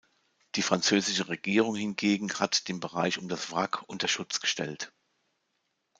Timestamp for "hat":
2.33-2.67